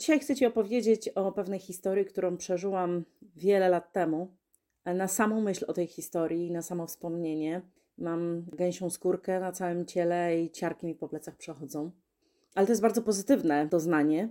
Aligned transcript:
Dzisiaj 0.00 0.20
chcę 0.20 0.36
Ci 0.36 0.46
opowiedzieć 0.46 1.08
o 1.08 1.32
pewnej 1.32 1.58
historii, 1.58 2.04
którą 2.04 2.36
przeżyłam 2.36 3.04
wiele 3.36 3.68
lat 3.68 3.92
temu. 3.92 4.28
Na 4.84 5.08
samą 5.08 5.40
myśl 5.40 5.64
o 5.68 5.72
tej 5.72 5.86
historii, 5.86 6.50
na 6.50 6.62
samo 6.62 6.86
wspomnienie, 6.86 7.62
mam 7.98 8.44
gęsią 8.52 8.90
skórkę 8.90 9.40
na 9.40 9.52
całym 9.52 9.86
ciele 9.86 10.40
i 10.40 10.50
ciarki 10.50 10.86
mi 10.86 10.94
po 10.94 11.08
plecach 11.08 11.36
przechodzą. 11.36 11.90
Ale 12.54 12.66
to 12.66 12.72
jest 12.72 12.82
bardzo 12.82 13.02
pozytywne 13.02 13.66
doznanie, 13.66 14.28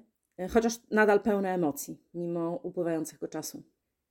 chociaż 0.50 0.80
nadal 0.92 1.22
pełne 1.22 1.54
emocji, 1.54 2.02
mimo 2.14 2.60
upływającego 2.64 3.28
czasu. 3.28 3.64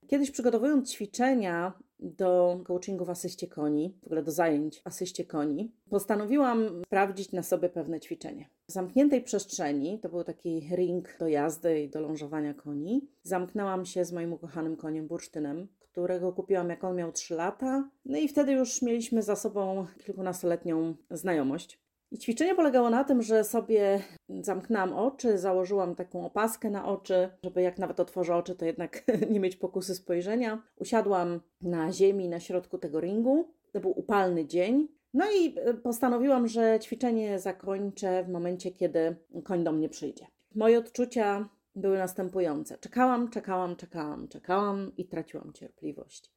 Kiedyś 0.06 0.30
przygotowując 0.30 0.92
ćwiczenia 0.92 1.72
do 2.00 2.60
coachingu 2.66 3.04
w 3.04 3.10
asyście 3.10 3.46
koni, 3.46 3.98
w 4.02 4.06
ogóle 4.06 4.22
do 4.22 4.30
zajęć 4.30 4.82
asyście 4.84 5.24
koni, 5.24 5.72
postanowiłam 5.90 6.82
sprawdzić 6.86 7.32
na 7.32 7.42
sobie 7.42 7.68
pewne 7.68 8.00
ćwiczenie. 8.00 8.48
W 8.68 8.72
zamkniętej 8.72 9.22
przestrzeni, 9.22 9.98
to 10.00 10.08
był 10.08 10.24
taki 10.24 10.68
ring 10.76 11.18
do 11.18 11.28
jazdy 11.28 11.80
i 11.80 11.88
do 11.88 12.00
lążowania 12.00 12.54
koni, 12.54 13.08
zamknęłam 13.22 13.84
się 13.84 14.04
z 14.04 14.12
moim 14.12 14.32
ukochanym 14.32 14.76
koniem 14.76 15.06
bursztynem, 15.06 15.68
którego 15.78 16.32
kupiłam 16.32 16.70
jak 16.70 16.84
on 16.84 16.96
miał 16.96 17.12
3 17.12 17.34
lata. 17.34 17.90
No 18.04 18.18
i 18.18 18.28
wtedy 18.28 18.52
już 18.52 18.82
mieliśmy 18.82 19.22
za 19.22 19.36
sobą 19.36 19.86
kilkunastoletnią 20.04 20.94
znajomość. 21.10 21.80
I 22.10 22.18
ćwiczenie 22.18 22.54
polegało 22.54 22.90
na 22.90 23.04
tym, 23.04 23.22
że 23.22 23.44
sobie 23.44 24.02
zamknęłam 24.40 24.92
oczy, 24.92 25.38
założyłam 25.38 25.94
taką 25.94 26.26
opaskę 26.26 26.70
na 26.70 26.86
oczy, 26.86 27.30
żeby 27.44 27.62
jak 27.62 27.78
nawet 27.78 28.00
otworzę 28.00 28.36
oczy, 28.36 28.54
to 28.54 28.64
jednak 28.64 29.04
nie 29.30 29.40
mieć 29.40 29.56
pokusy 29.56 29.94
spojrzenia. 29.94 30.62
Usiadłam 30.76 31.40
na 31.60 31.92
ziemi 31.92 32.28
na 32.28 32.40
środku 32.40 32.78
tego 32.78 33.00
ringu. 33.00 33.48
To 33.72 33.80
był 33.80 33.98
upalny 33.98 34.46
dzień. 34.46 34.88
No 35.14 35.24
i 35.40 35.54
e, 35.58 35.74
postanowiłam, 35.74 36.48
że 36.48 36.78
ćwiczenie 36.82 37.38
zakończę 37.38 38.24
w 38.24 38.28
momencie, 38.28 38.70
kiedy 38.70 39.16
koń 39.44 39.64
do 39.64 39.72
mnie 39.72 39.88
przyjdzie. 39.88 40.26
Moje 40.54 40.78
odczucia 40.78 41.48
były 41.74 41.98
następujące. 41.98 42.78
Czekałam, 42.78 43.30
czekałam, 43.30 43.76
czekałam, 43.76 44.28
czekałam 44.28 44.92
i 44.96 45.08
traciłam 45.08 45.52
cierpliwość. 45.52 46.32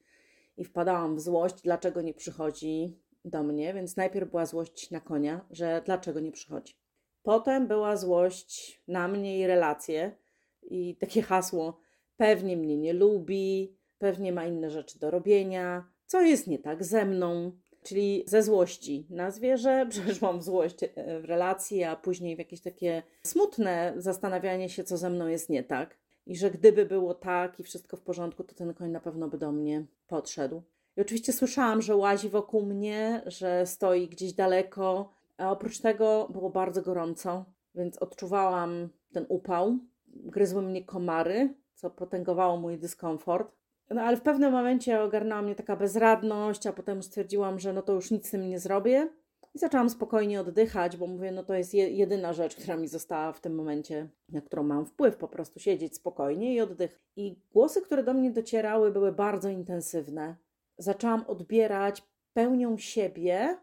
I 0.57 0.63
wpadałam 0.65 1.15
w 1.15 1.21
złość, 1.21 1.61
dlaczego 1.61 2.01
nie 2.01 2.13
przychodzi, 2.13 2.99
do 3.25 3.43
mnie, 3.43 3.73
więc 3.73 3.97
najpierw 3.97 4.29
była 4.29 4.45
złość 4.45 4.91
na 4.91 4.99
konia, 4.99 5.45
że 5.51 5.81
dlaczego 5.85 6.19
nie 6.19 6.31
przychodzi. 6.31 6.75
Potem 7.23 7.67
była 7.67 7.97
złość 7.97 8.81
na 8.87 9.07
mnie 9.07 9.39
i 9.39 9.47
relacje 9.47 10.15
i 10.61 10.95
takie 10.95 11.21
hasło: 11.21 11.79
pewnie 12.17 12.57
mnie 12.57 12.77
nie 12.77 12.93
lubi, 12.93 13.77
pewnie 13.97 14.31
ma 14.31 14.45
inne 14.45 14.69
rzeczy 14.69 14.99
do 14.99 15.11
robienia, 15.11 15.85
co 16.05 16.21
jest 16.21 16.47
nie 16.47 16.59
tak 16.59 16.83
ze 16.83 17.05
mną. 17.05 17.51
Czyli 17.83 18.23
ze 18.27 18.43
złości 18.43 19.07
na 19.09 19.31
zwierzę 19.31 19.85
w 20.39 20.43
złość 20.43 20.83
e, 20.83 21.19
w 21.19 21.25
relacji, 21.25 21.83
a 21.83 21.95
później 21.95 22.35
w 22.35 22.39
jakieś 22.39 22.61
takie 22.61 23.03
smutne 23.23 23.93
zastanawianie 23.97 24.69
się, 24.69 24.83
co 24.83 24.97
ze 24.97 25.09
mną 25.09 25.27
jest 25.27 25.49
nie 25.49 25.63
tak. 25.63 25.97
I 26.25 26.37
że 26.37 26.51
gdyby 26.51 26.85
było 26.85 27.13
tak 27.13 27.59
i 27.59 27.63
wszystko 27.63 27.97
w 27.97 28.01
porządku, 28.01 28.43
to 28.43 28.55
ten 28.55 28.73
koń 28.73 28.91
na 28.91 28.99
pewno 28.99 29.27
by 29.27 29.37
do 29.37 29.51
mnie 29.51 29.85
podszedł. 30.07 30.63
I 30.97 31.01
oczywiście 31.01 31.33
słyszałam, 31.33 31.81
że 31.81 31.95
łazi 31.95 32.29
wokół 32.29 32.65
mnie, 32.65 33.21
że 33.25 33.65
stoi 33.65 34.07
gdzieś 34.07 34.33
daleko, 34.33 35.13
a 35.37 35.51
oprócz 35.51 35.79
tego 35.79 36.27
było 36.31 36.49
bardzo 36.49 36.81
gorąco, 36.81 37.45
więc 37.75 37.97
odczuwałam 37.97 38.89
ten 39.13 39.25
upał. 39.29 39.77
Gryzły 40.07 40.61
mnie 40.61 40.85
komary, 40.85 41.53
co 41.75 41.89
potęgowało 41.89 42.57
mój 42.57 42.77
dyskomfort. 42.77 43.55
No 43.89 44.01
ale 44.01 44.17
w 44.17 44.21
pewnym 44.21 44.51
momencie 44.51 45.01
ogarnęła 45.01 45.41
mnie 45.41 45.55
taka 45.55 45.75
bezradność, 45.75 46.67
a 46.67 46.73
potem 46.73 47.03
stwierdziłam, 47.03 47.59
że 47.59 47.73
no 47.73 47.81
to 47.81 47.93
już 47.93 48.11
nic 48.11 48.27
z 48.27 48.31
tym 48.31 48.49
nie 48.49 48.59
zrobię. 48.59 49.09
I 49.55 49.59
zaczęłam 49.59 49.89
spokojnie 49.89 50.41
oddychać, 50.41 50.97
bo 50.97 51.07
mówię, 51.07 51.31
no 51.31 51.43
to 51.43 51.53
jest 51.53 51.73
jedyna 51.73 52.33
rzecz, 52.33 52.55
która 52.55 52.77
mi 52.77 52.87
została 52.87 53.33
w 53.33 53.41
tym 53.41 53.55
momencie, 53.55 54.09
na 54.29 54.41
którą 54.41 54.63
mam 54.63 54.85
wpływ, 54.85 55.17
po 55.17 55.27
prostu 55.27 55.59
siedzieć 55.59 55.95
spokojnie 55.95 56.53
i 56.55 56.61
oddychać. 56.61 56.99
I 57.15 57.35
głosy, 57.53 57.81
które 57.81 58.03
do 58.03 58.13
mnie 58.13 58.31
docierały, 58.31 58.91
były 58.91 59.11
bardzo 59.11 59.49
intensywne 59.49 60.35
zaczęłam 60.81 61.25
odbierać 61.27 62.03
pełnią 62.33 62.77
siebie 62.77 63.57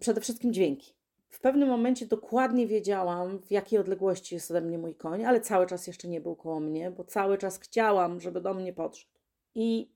przede 0.00 0.20
wszystkim 0.20 0.52
dźwięki. 0.52 0.94
W 1.28 1.40
pewnym 1.40 1.68
momencie 1.68 2.06
dokładnie 2.06 2.66
wiedziałam, 2.66 3.38
w 3.38 3.50
jakiej 3.50 3.78
odległości 3.78 4.34
jest 4.34 4.50
ode 4.50 4.60
mnie 4.60 4.78
mój 4.78 4.94
koń, 4.94 5.24
ale 5.24 5.40
cały 5.40 5.66
czas 5.66 5.86
jeszcze 5.86 6.08
nie 6.08 6.20
był 6.20 6.36
koło 6.36 6.60
mnie, 6.60 6.90
bo 6.90 7.04
cały 7.04 7.38
czas 7.38 7.58
chciałam, 7.58 8.20
żeby 8.20 8.40
do 8.40 8.54
mnie 8.54 8.72
podszedł. 8.72 9.12
I 9.54 9.92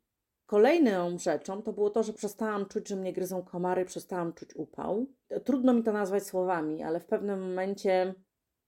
kolejną 0.47 1.19
rzeczą 1.19 1.63
to 1.63 1.73
było 1.73 1.91
to, 1.91 2.03
że 2.03 2.13
przestałam 2.13 2.67
czuć, 2.67 2.89
że 2.89 2.97
mnie 2.97 3.13
gryzą 3.13 3.43
komary, 3.43 3.85
przestałam 3.85 4.33
czuć 4.33 4.57
upał. 4.57 5.07
Trudno 5.45 5.73
mi 5.73 5.83
to 5.83 5.93
nazwać 5.93 6.23
słowami, 6.23 6.83
ale 6.83 7.01
w 7.01 7.07
pewnym 7.07 7.41
momencie 7.41 8.15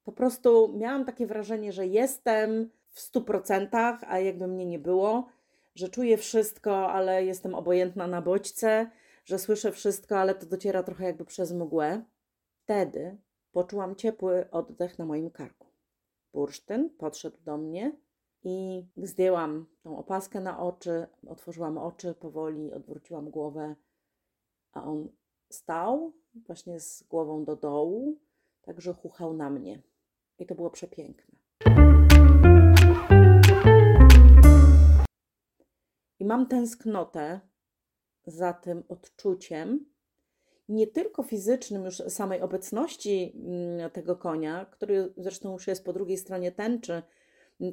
po 0.04 0.12
prostu 0.12 0.74
miałam 0.76 1.04
takie 1.04 1.26
wrażenie, 1.26 1.72
że 1.72 1.86
jestem 1.86 2.70
w 2.88 3.00
stu 3.00 3.22
procentach, 3.22 4.00
a 4.06 4.18
jakby 4.18 4.46
mnie 4.46 4.66
nie 4.66 4.78
było 4.78 5.28
że 5.74 5.88
czuję 5.88 6.16
wszystko, 6.16 6.92
ale 6.92 7.24
jestem 7.24 7.54
obojętna 7.54 8.06
na 8.06 8.22
bodźce, 8.22 8.90
że 9.24 9.38
słyszę 9.38 9.72
wszystko, 9.72 10.18
ale 10.18 10.34
to 10.34 10.46
dociera 10.46 10.82
trochę 10.82 11.04
jakby 11.04 11.24
przez 11.24 11.52
mgłę. 11.52 12.04
Wtedy 12.62 13.16
poczułam 13.52 13.96
ciepły 13.96 14.50
oddech 14.50 14.98
na 14.98 15.04
moim 15.04 15.30
karku. 15.30 15.68
Bursztyn 16.32 16.90
podszedł 16.90 17.36
do 17.44 17.56
mnie 17.56 17.96
i 18.42 18.86
zdjęłam 18.96 19.66
tą 19.82 19.98
opaskę 19.98 20.40
na 20.40 20.58
oczy, 20.60 21.06
otworzyłam 21.26 21.78
oczy 21.78 22.14
powoli, 22.14 22.72
odwróciłam 22.72 23.30
głowę, 23.30 23.76
a 24.72 24.84
on 24.84 25.08
stał 25.50 26.12
właśnie 26.34 26.80
z 26.80 27.02
głową 27.02 27.44
do 27.44 27.56
dołu, 27.56 28.18
także 28.62 28.94
chuchał 28.94 29.34
na 29.34 29.50
mnie. 29.50 29.82
I 30.38 30.46
to 30.46 30.54
było 30.54 30.70
przepiękne. 30.70 31.43
I 36.18 36.24
mam 36.24 36.46
tęsknotę 36.46 37.40
za 38.26 38.52
tym 38.52 38.84
odczuciem, 38.88 39.94
nie 40.68 40.86
tylko 40.86 41.22
fizycznym, 41.22 41.84
już 41.84 41.96
samej 41.96 42.40
obecności 42.40 43.32
mm, 43.36 43.90
tego 43.90 44.16
konia, 44.16 44.66
który 44.66 45.12
zresztą 45.16 45.52
już 45.52 45.66
jest 45.66 45.84
po 45.84 45.92
drugiej 45.92 46.18
stronie 46.18 46.52
tęczy, 46.52 47.02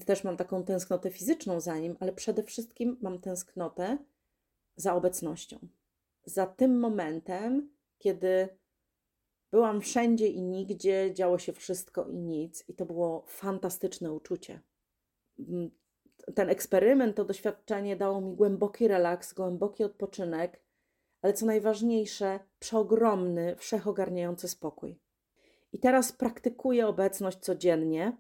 też 0.06 0.24
mam 0.24 0.38
taką 0.38 0.64
tęsknotę 0.64 1.10
fizyczną 1.10 1.60
za 1.60 1.78
nim, 1.78 1.98
ale 2.00 2.14
przede 2.14 2.44
wszystkim 2.44 2.98
mam 3.02 3.20
tęsknotę 3.20 3.98
za 4.76 4.96
obecnością. 4.96 5.60
Za 6.26 6.48
tym 6.48 6.80
momentem, 6.80 7.70
kiedy 7.98 8.50
byłam 9.52 9.82
wszędzie 9.82 10.28
i 10.28 10.42
nigdzie, 10.42 11.14
działo 11.14 11.38
się 11.38 11.54
wszystko 11.54 12.08
i 12.08 12.18
nic, 12.18 12.70
i 12.70 12.74
to 12.74 12.86
było 12.86 13.26
fantastyczne 13.28 14.12
uczucie. 14.12 14.62
Ten 16.36 16.50
eksperyment, 16.50 17.16
to 17.16 17.26
doświadczenie 17.26 17.96
dało 17.96 18.22
mi 18.22 18.36
głęboki 18.36 18.88
relaks, 18.88 19.34
głęboki 19.34 19.84
odpoczynek, 19.84 20.62
ale 21.22 21.34
co 21.34 21.46
najważniejsze, 21.46 22.40
przeogromny, 22.60 23.56
wszechogarniający 23.56 24.48
spokój. 24.48 25.00
I 25.74 25.80
teraz 25.80 26.12
praktykuję 26.12 26.88
obecność 26.88 27.38
codziennie, 27.40 28.18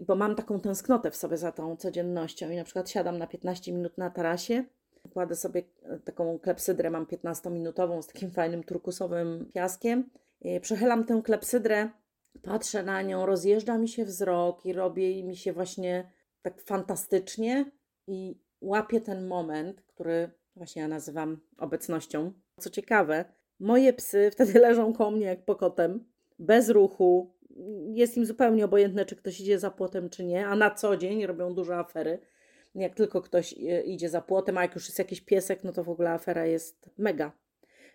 bo 0.00 0.14
mam 0.14 0.34
taką 0.34 0.60
tęsknotę 0.60 1.10
w 1.10 1.16
sobie 1.16 1.36
za 1.36 1.52
tą 1.52 1.76
codziennością 1.76 2.50
i 2.50 2.56
na 2.56 2.64
przykład 2.64 2.90
siadam 2.90 3.18
na 3.18 3.26
15 3.26 3.72
minut 3.72 3.98
na 3.98 4.10
tarasie, 4.10 4.64
kładę 5.12 5.36
sobie 5.36 5.62
taką 6.04 6.38
klepsydrę, 6.38 6.90
mam 6.90 7.06
15-minutową 7.06 8.02
z 8.02 8.06
takim 8.06 8.30
fajnym 8.30 8.64
turkusowym 8.64 9.50
piaskiem, 9.54 10.10
przechylam 10.60 11.04
tę 11.04 11.20
klepsydrę, 11.24 11.88
patrzę 12.42 12.82
na 12.82 13.02
nią, 13.02 13.26
rozjeżdża 13.26 13.78
mi 13.78 13.88
się 13.88 14.04
wzrok 14.04 14.66
i 14.66 14.72
robi 14.72 15.24
mi 15.24 15.36
się 15.36 15.52
właśnie 15.52 16.10
tak 16.44 16.62
fantastycznie 16.62 17.70
i 18.06 18.38
łapię 18.60 19.00
ten 19.00 19.26
moment, 19.26 19.82
który 19.82 20.30
właśnie 20.56 20.82
ja 20.82 20.88
nazywam 20.88 21.40
obecnością. 21.58 22.32
Co 22.60 22.70
ciekawe, 22.70 23.24
moje 23.60 23.92
psy 23.92 24.28
wtedy 24.32 24.58
leżą 24.58 24.92
koło 24.92 25.10
mnie 25.10 25.26
jak 25.26 25.44
pokotem, 25.44 26.04
bez 26.38 26.68
ruchu. 26.68 27.34
Jest 27.92 28.16
im 28.16 28.26
zupełnie 28.26 28.64
obojętne, 28.64 29.04
czy 29.04 29.16
ktoś 29.16 29.40
idzie 29.40 29.58
za 29.58 29.70
płotem, 29.70 30.10
czy 30.10 30.24
nie, 30.24 30.46
a 30.46 30.56
na 30.56 30.70
co 30.70 30.96
dzień 30.96 31.26
robią 31.26 31.54
duże 31.54 31.76
afery. 31.76 32.18
Jak 32.74 32.94
tylko 32.94 33.22
ktoś 33.22 33.52
e, 33.52 33.82
idzie 33.82 34.08
za 34.08 34.20
płotem, 34.20 34.58
a 34.58 34.62
jak 34.62 34.74
już 34.74 34.86
jest 34.86 34.98
jakiś 34.98 35.20
piesek, 35.20 35.64
no 35.64 35.72
to 35.72 35.84
w 35.84 35.88
ogóle 35.88 36.10
afera 36.10 36.46
jest 36.46 36.90
mega. 36.98 37.32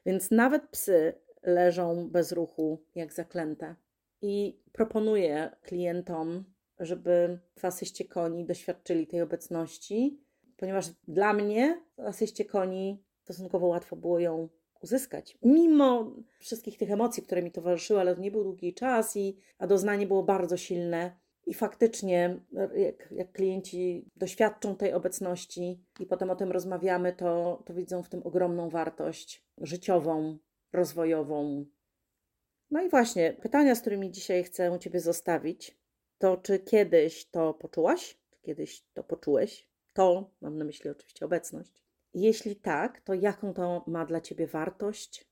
Więc 0.06 0.32
nawet 0.32 0.68
psy 0.68 1.14
leżą 1.44 2.10
bez 2.10 2.32
ruchu, 2.32 2.84
jak 2.96 3.14
zaklęte. 3.14 3.76
I 4.22 4.60
proponuję 4.72 5.52
klientom 5.62 6.44
żeby 6.80 7.40
w 7.60 7.66
asyście 7.66 8.06
koni 8.06 8.46
doświadczyli 8.46 9.08
tej 9.08 9.22
obecności. 9.22 10.20
ponieważ 10.58 10.86
dla 11.08 11.34
mnie 11.34 11.82
asyście 11.98 12.46
koni 12.46 13.04
stosunkowo 13.24 13.68
łatwo 13.68 13.96
było 13.96 14.20
ją 14.20 14.50
uzyskać. 14.82 15.38
Mimo 15.44 16.12
wszystkich 16.40 16.78
tych 16.78 16.92
emocji, 16.92 17.24
które 17.24 17.42
mi 17.42 17.52
towarzyszyły, 17.52 18.00
ale 18.00 18.16
to 18.16 18.22
nie 18.22 18.32
był 18.32 18.44
długi 18.44 18.74
czas, 18.74 19.18
i, 19.18 19.38
a 19.58 19.68
doznanie 19.68 20.08
było 20.08 20.24
bardzo 20.24 20.58
silne. 20.58 21.12
I 21.46 21.54
faktycznie, 21.54 22.40
jak, 22.76 23.12
jak 23.12 23.32
klienci 23.32 24.06
doświadczą 24.16 24.76
tej 24.76 24.94
obecności 24.94 25.84
i 26.00 26.06
potem 26.06 26.30
o 26.30 26.36
tym 26.36 26.52
rozmawiamy, 26.52 27.14
to, 27.14 27.62
to 27.66 27.74
widzą 27.74 28.04
w 28.04 28.10
tym 28.10 28.22
ogromną 28.24 28.70
wartość 28.70 29.46
życiową, 29.58 30.38
rozwojową. 30.74 31.66
No 32.72 32.82
i 32.82 32.90
właśnie, 32.90 33.34
pytania, 33.42 33.76
z 33.76 33.82
którymi 33.82 34.12
dzisiaj 34.12 34.44
chcę 34.44 34.80
Ciebie 34.80 35.00
zostawić, 35.00 35.79
to 36.20 36.38
czy 36.38 36.60
kiedyś 36.60 37.30
to 37.30 37.54
poczułaś? 37.54 38.18
Czy 38.32 38.42
kiedyś 38.42 38.84
to 38.94 39.04
poczułeś? 39.04 39.70
To 39.94 40.32
mam 40.42 40.58
na 40.58 40.66
myśli 40.66 40.90
oczywiście 40.90 41.26
obecność. 41.26 41.84
Jeśli 42.14 42.56
tak, 42.56 43.02
to 43.02 43.14
jaką 43.14 43.54
to 43.54 43.84
ma 43.88 44.06
dla 44.06 44.22
Ciebie 44.22 44.48
wartość? 44.48 45.30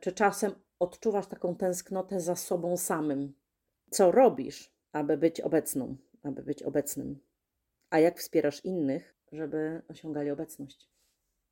Czy 0.00 0.12
czasem 0.12 0.52
odczuwasz 0.78 1.26
taką 1.26 1.56
tęsknotę 1.56 2.20
za 2.20 2.36
sobą 2.36 2.76
samym? 2.76 3.34
Co 3.90 4.12
robisz, 4.12 4.74
aby 4.92 5.16
być 5.16 5.40
obecną, 5.40 5.96
aby 6.22 6.42
być 6.42 6.62
obecnym? 6.62 7.20
A 7.90 7.98
jak 7.98 8.18
wspierasz 8.18 8.64
innych, 8.64 9.14
żeby 9.32 9.82
osiągali 9.88 10.30
obecność? 10.30 10.90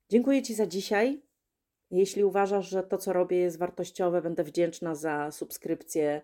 Dziękuję 0.09 0.43
Ci 0.43 0.55
za 0.55 0.67
dzisiaj. 0.67 1.23
Jeśli 1.91 2.25
uważasz, 2.25 2.69
że 2.69 2.83
to, 2.83 2.99
co 2.99 3.13
robię, 3.13 3.37
jest 3.37 3.59
wartościowe, 3.59 4.23
będę 4.23 4.45
wdzięczna 4.45 4.95
za 4.95 5.31
subskrypcję 5.31 6.23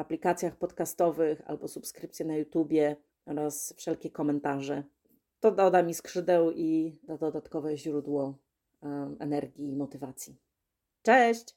aplikacjach 0.00 0.56
podcastowych 0.56 1.42
albo 1.46 1.68
subskrypcję 1.68 2.26
na 2.26 2.36
YouTubie 2.36 2.96
oraz 3.26 3.74
wszelkie 3.76 4.10
komentarze. 4.10 4.84
To 5.40 5.52
doda 5.52 5.82
mi 5.82 5.94
skrzydeł 5.94 6.50
i 6.50 6.98
to 7.06 7.18
dodatkowe 7.18 7.76
źródło 7.76 8.38
energii 9.18 9.68
i 9.68 9.76
motywacji. 9.76 10.36
Cześć! 11.02 11.54